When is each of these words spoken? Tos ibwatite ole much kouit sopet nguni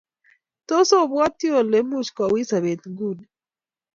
Tos 0.67 0.89
ibwatite 1.03 1.47
ole 1.59 1.79
much 1.89 2.09
kouit 2.17 2.47
sopet 2.49 2.81
nguni 2.91 3.25